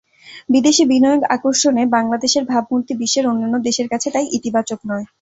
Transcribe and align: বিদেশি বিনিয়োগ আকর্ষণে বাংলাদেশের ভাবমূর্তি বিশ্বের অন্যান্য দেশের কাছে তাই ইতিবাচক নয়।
বিদেশি 0.49 0.83
বিনিয়োগ 0.85 1.21
আকর্ষণে 1.35 1.83
বাংলাদেশের 1.95 2.43
ভাবমূর্তি 2.45 2.93
বিশ্বের 3.01 3.25
অন্যান্য 3.27 3.55
দেশের 3.67 3.87
কাছে 3.89 4.07
তাই 4.11 4.27
ইতিবাচক 4.37 4.79
নয়। 4.89 5.05